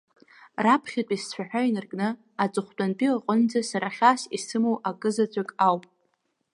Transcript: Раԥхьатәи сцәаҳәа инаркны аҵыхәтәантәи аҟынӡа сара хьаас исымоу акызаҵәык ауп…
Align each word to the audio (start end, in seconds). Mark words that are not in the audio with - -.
Раԥхьатәи 0.63 1.21
сцәаҳәа 1.23 1.61
инаркны 1.69 2.07
аҵыхәтәантәи 2.43 3.11
аҟынӡа 3.15 3.61
сара 3.69 3.95
хьаас 3.95 4.21
исымоу 4.37 4.77
акызаҵәык 4.89 5.49
ауп… 5.67 5.83